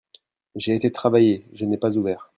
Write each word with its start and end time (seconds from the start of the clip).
J'ai 0.55 0.73
été 0.73 0.91
travailler, 0.91 1.45
je 1.53 1.63
n'ai 1.63 1.77
pas 1.77 1.95
ouvert. 1.99 2.27